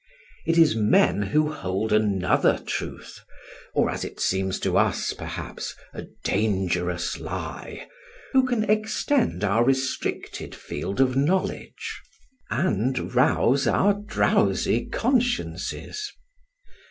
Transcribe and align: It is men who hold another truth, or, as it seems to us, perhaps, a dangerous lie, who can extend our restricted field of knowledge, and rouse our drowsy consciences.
It 0.47 0.57
is 0.57 0.75
men 0.75 1.21
who 1.21 1.51
hold 1.51 1.93
another 1.93 2.57
truth, 2.57 3.19
or, 3.75 3.87
as 3.91 4.03
it 4.03 4.19
seems 4.19 4.59
to 4.61 4.75
us, 4.75 5.13
perhaps, 5.13 5.75
a 5.93 6.07
dangerous 6.23 7.19
lie, 7.19 7.87
who 8.33 8.47
can 8.47 8.63
extend 8.67 9.43
our 9.43 9.63
restricted 9.63 10.55
field 10.55 10.99
of 10.99 11.15
knowledge, 11.15 12.01
and 12.49 13.13
rouse 13.13 13.67
our 13.67 13.93
drowsy 13.93 14.85
consciences. 14.85 16.11